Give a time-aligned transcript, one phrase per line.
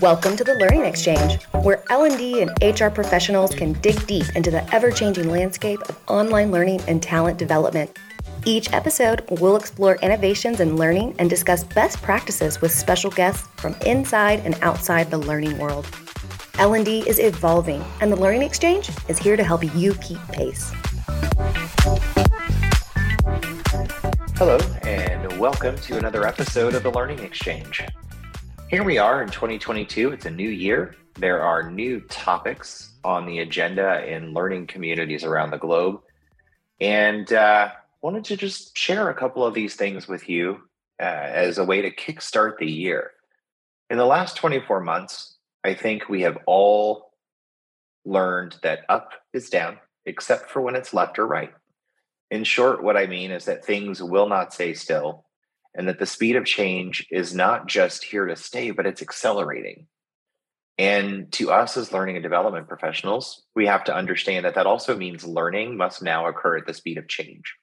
[0.00, 4.62] Welcome to the Learning Xchange, where L&D and HR professionals can dig deep into the
[4.72, 7.98] ever-changing landscape of online learning and talent development.
[8.44, 13.74] Each episode, we'll explore innovations in learning and discuss best practices with special guests from
[13.84, 15.88] inside and outside the learning world.
[16.60, 20.72] L&D is evolving, and the Learning Xchange is here to help you keep pace.
[24.36, 27.88] Hello, and welcome to another episode of the Learning Xchange.
[28.68, 30.10] Here we are in 2022.
[30.10, 30.96] It's a new year.
[31.14, 36.00] There are new topics on the agenda in learning communities around the globe.
[36.80, 37.70] And uh,
[38.02, 40.58] wanted to just share a couple of these things with you
[41.00, 43.12] uh, as a way to kickstart the year.
[43.90, 47.12] In the last 24 months, I think we have all
[48.04, 51.52] learned that up is down, except for when it's left or right.
[52.28, 55.26] In short, what I mean is that things will not stay still
[55.78, 59.86] and that the speed of change is not just here to stay, but it's accelerating.
[60.76, 64.96] And to us as learning and development professionals, we have to understand that that also
[64.96, 67.54] means learning must now occur at the speed of change.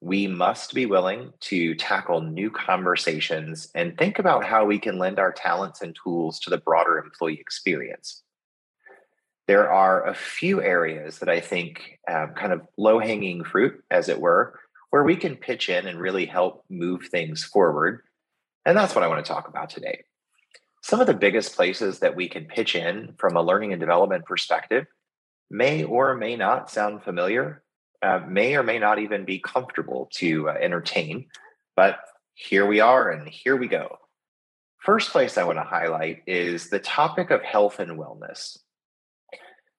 [0.00, 5.18] We must be willing to tackle new conversations and think about how we can lend
[5.18, 8.22] our talents and tools to the broader employee experience.
[9.48, 14.08] There are a few areas that I think um, kind of low hanging fruit, as
[14.08, 14.60] it were,
[14.90, 18.02] where we can pitch in and really help move things forward.
[18.64, 20.04] And that's what I want to talk about today.
[20.82, 24.24] Some of the biggest places that we can pitch in from a learning and development
[24.24, 24.86] perspective
[25.50, 27.62] may or may not sound familiar,
[28.02, 31.26] uh, may or may not even be comfortable to uh, entertain,
[31.76, 31.98] but
[32.34, 33.98] here we are and here we go.
[34.78, 38.58] First place I want to highlight is the topic of health and wellness.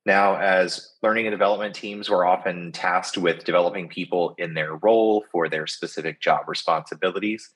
[0.06, 5.26] Now, as learning and development teams, we're often tasked with developing people in their role
[5.32, 7.50] for their specific job responsibilities.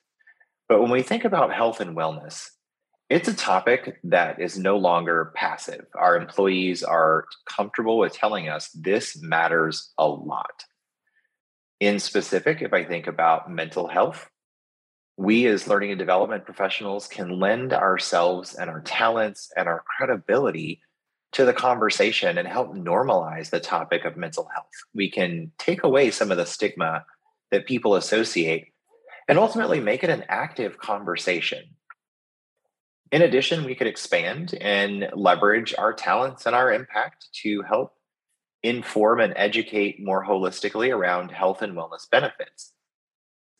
[0.68, 2.50] But when we think about health and wellness,
[3.10, 5.86] it's a topic that is no longer passive.
[5.94, 10.64] Our employees are comfortable with telling us this matters a lot.
[11.80, 14.28] In specific, if I think about mental health,
[15.16, 20.80] we as learning and development professionals can lend ourselves and our talents and our credibility
[21.34, 24.70] to the conversation and help normalize the topic of mental health.
[24.94, 27.04] We can take away some of the stigma
[27.50, 28.68] that people associate
[29.28, 31.64] and ultimately make it an active conversation.
[33.10, 37.94] In addition, we could expand and leverage our talents and our impact to help
[38.62, 42.72] inform and educate more holistically around health and wellness benefits.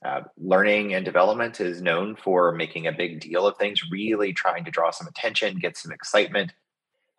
[0.05, 4.65] Uh, learning and development is known for making a big deal of things, really trying
[4.65, 6.53] to draw some attention, get some excitement,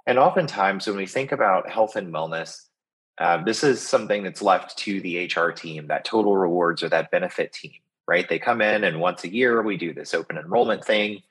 [0.06, 2.62] and oftentimes, when we think about health and wellness,
[3.18, 7.12] uh, this is something that's left to the HR team, that total rewards or that
[7.12, 7.74] benefit team,
[8.08, 8.28] right?
[8.28, 11.22] They come in and once a year we do this open enrollment thing.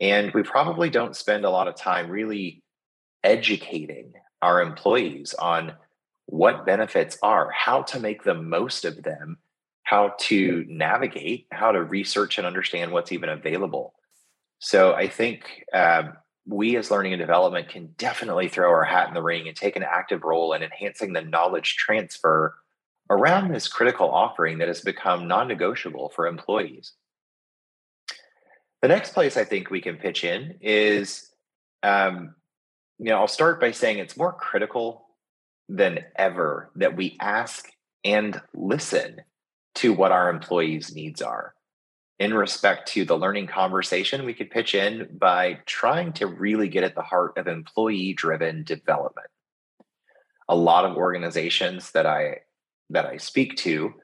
[0.00, 2.62] And we probably don't spend a lot of time really
[3.24, 5.72] educating our employees on
[6.26, 9.38] what benefits are, how to make the most of them,
[9.82, 13.94] how to navigate, how to research and understand what's even available.
[14.60, 16.12] So I think um,
[16.48, 19.76] we as learning and development can definitely throw our hat in the ring and take
[19.76, 22.54] an active role in enhancing the knowledge transfer
[23.10, 26.92] around this critical offering that has become non negotiable for employees.
[28.80, 31.30] The next place I think we can pitch in is,
[31.82, 32.34] um,
[32.98, 35.06] you know, I'll start by saying it's more critical
[35.68, 37.70] than ever that we ask
[38.04, 39.20] and listen
[39.76, 41.54] to what our employees' needs are
[42.18, 46.84] in respect to the learning conversation, we could pitch in by trying to really get
[46.84, 49.28] at the heart of employee driven development.
[50.48, 52.40] A lot of organizations that I
[52.90, 53.94] that I speak to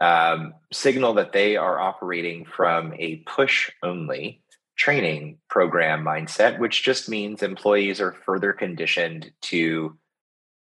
[0.00, 4.42] um, signal that they are operating from a push only
[4.76, 9.98] training program mindset, which just means employees are further conditioned to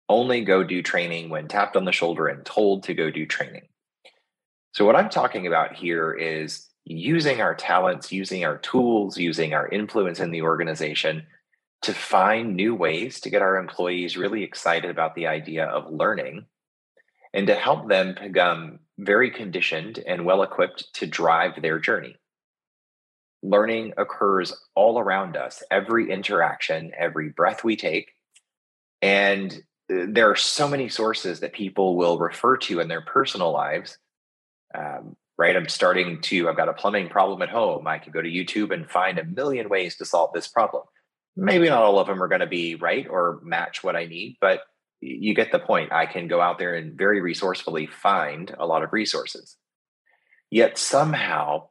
[0.08, 3.68] only go do training when tapped on the shoulder and told to go do training.
[4.72, 9.68] So, what I'm talking about here is using our talents, using our tools, using our
[9.68, 11.26] influence in the organization
[11.82, 16.46] to find new ways to get our employees really excited about the idea of learning
[17.34, 22.16] and to help them become very conditioned and well equipped to drive their journey.
[23.42, 28.12] Learning occurs all around us, every interaction, every breath we take.
[29.02, 29.52] And
[29.92, 33.98] uh, there are so many sources that people will refer to in their personal lives
[34.74, 35.56] um, right?
[35.56, 37.86] I'm starting to, I've got a plumbing problem at home.
[37.86, 40.82] I can go to YouTube and find a million ways to solve this problem.
[41.36, 44.36] Maybe not all of them are going to be right or match what I need,
[44.40, 44.62] but
[45.00, 45.92] you get the point.
[45.92, 49.56] I can go out there and very resourcefully find a lot of resources.
[50.50, 51.68] Yet somehow,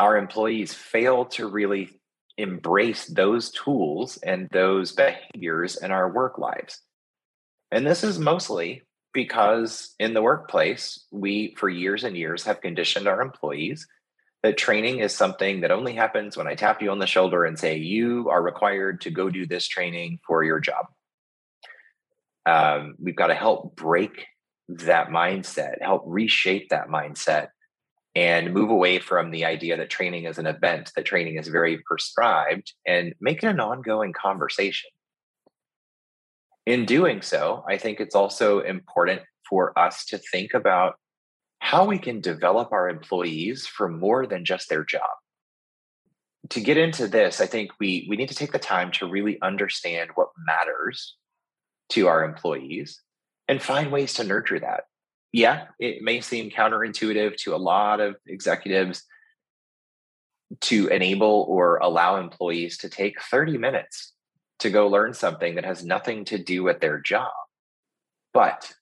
[0.00, 2.00] our employees fail to really
[2.36, 6.82] embrace those tools and those behaviors in our work lives.
[7.70, 8.82] And this is mostly
[9.16, 13.86] because in the workplace, we, for years and years, have conditioned our employees
[14.42, 17.58] that training is something that only happens when I tap you on the shoulder and
[17.58, 20.86] say, You are required to go do this training for your job.
[22.44, 24.26] Um, we've got to help break
[24.68, 27.48] that mindset, help reshape that mindset,
[28.14, 31.78] and move away from the idea that training is an event, that training is very
[31.86, 34.90] prescribed, and make it an ongoing conversation.
[36.66, 40.96] In doing so, I think it's also important for us to think about
[41.60, 45.08] how we can develop our employees for more than just their job.
[46.50, 49.40] To get into this, I think we, we need to take the time to really
[49.42, 51.16] understand what matters
[51.90, 53.00] to our employees
[53.48, 54.84] and find ways to nurture that.
[55.32, 59.04] Yeah, it may seem counterintuitive to a lot of executives
[60.62, 64.12] to enable or allow employees to take 30 minutes
[64.60, 67.32] to go learn something that has nothing to do with their job.
[68.32, 68.72] But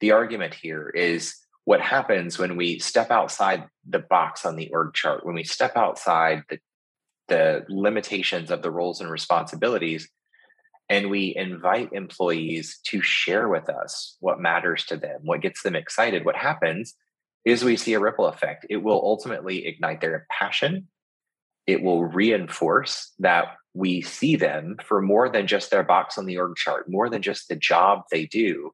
[0.00, 4.94] the argument here is what happens when we step outside the box on the org
[4.94, 6.58] chart, when we step outside the,
[7.28, 10.08] the limitations of the roles and responsibilities,
[10.88, 15.74] and we invite employees to share with us what matters to them, what gets them
[15.74, 16.24] excited.
[16.24, 16.94] What happens
[17.44, 18.66] is we see a ripple effect.
[18.70, 20.88] It will ultimately ignite their passion.
[21.66, 26.38] It will reinforce that we see them for more than just their box on the
[26.38, 28.70] org chart, more than just the job they do,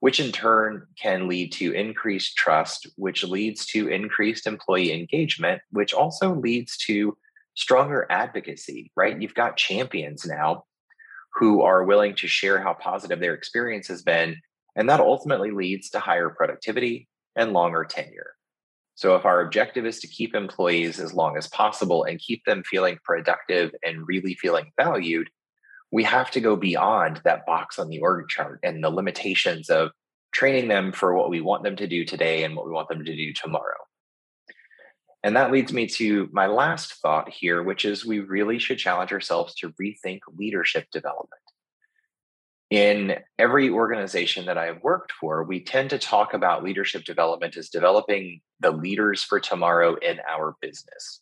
[0.00, 5.94] which in turn can lead to increased trust, which leads to increased employee engagement, which
[5.94, 7.16] also leads to
[7.54, 9.20] stronger advocacy, right?
[9.20, 10.64] You've got champions now
[11.34, 14.36] who are willing to share how positive their experience has been.
[14.74, 18.32] And that ultimately leads to higher productivity and longer tenure.
[18.96, 22.64] So, if our objective is to keep employees as long as possible and keep them
[22.64, 25.28] feeling productive and really feeling valued,
[25.92, 29.90] we have to go beyond that box on the org chart and the limitations of
[30.32, 33.04] training them for what we want them to do today and what we want them
[33.04, 33.76] to do tomorrow.
[35.22, 39.12] And that leads me to my last thought here, which is we really should challenge
[39.12, 41.45] ourselves to rethink leadership development.
[42.70, 47.68] In every organization that I've worked for, we tend to talk about leadership development as
[47.68, 51.20] developing the leaders for tomorrow in our business.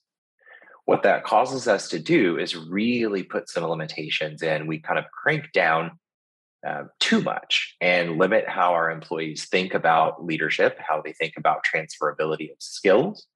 [0.86, 4.66] What that causes us to do is really put some limitations in.
[4.66, 5.98] We kind of crank down
[6.66, 11.58] uh, too much and limit how our employees think about leadership, how they think about
[11.62, 13.26] transferability of skills,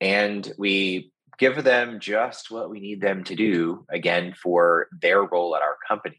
[0.00, 5.54] and we give them just what we need them to do again for their role
[5.56, 6.16] at our company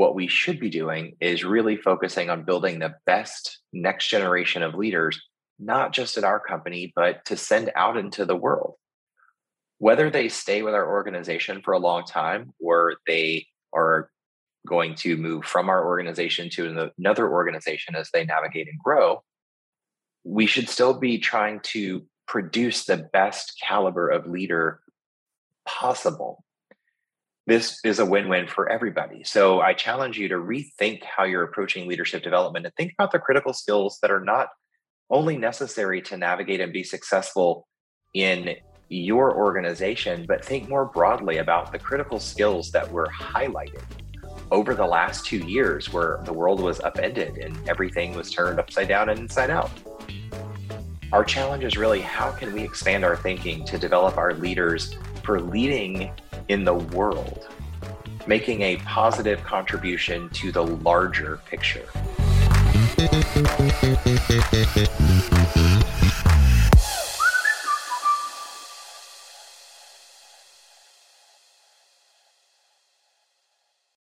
[0.00, 4.74] what we should be doing is really focusing on building the best next generation of
[4.74, 5.20] leaders
[5.58, 8.76] not just at our company but to send out into the world
[9.76, 14.10] whether they stay with our organization for a long time or they are
[14.66, 19.22] going to move from our organization to another organization as they navigate and grow
[20.24, 24.80] we should still be trying to produce the best caliber of leader
[25.66, 26.44] possible.
[27.46, 29.24] This is a win win for everybody.
[29.24, 33.18] So I challenge you to rethink how you're approaching leadership development and think about the
[33.18, 34.48] critical skills that are not
[35.10, 37.66] only necessary to navigate and be successful
[38.14, 38.56] in
[38.88, 43.82] your organization, but think more broadly about the critical skills that were highlighted
[44.50, 48.88] over the last two years where the world was upended and everything was turned upside
[48.88, 49.70] down and inside out.
[51.12, 55.40] Our challenge is really how can we expand our thinking to develop our leaders for
[55.40, 56.12] leading
[56.50, 57.46] in the world,
[58.26, 61.86] making a positive contribution to the larger picture.